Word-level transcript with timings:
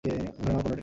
ধরে 0.03 0.17
নাও, 0.17 0.31
কোনো 0.37 0.59
ডেটে? 0.59 0.79